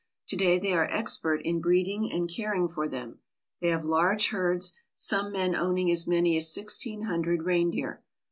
[0.29, 3.19] To day they are expert in breeding and caring for them.
[3.59, 8.01] They have large herds, some men owning as many as sixteen hundred reindeer.